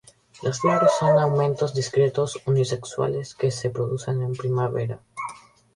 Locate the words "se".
3.51-3.69